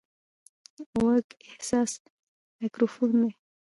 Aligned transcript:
غوږ 0.93 1.25
حساس 1.57 1.91
مایکروفون 2.57 3.11
دی. 3.21 3.31